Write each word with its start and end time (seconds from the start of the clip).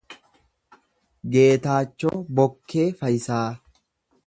Geetaachoo 1.35 2.23
Bokkee 2.41 2.89
Fayisaa 3.03 3.45